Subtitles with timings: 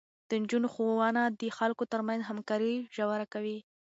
[0.29, 3.57] د نجونو ښوونه د خلکو ترمنځ همکاري ژوره کوي.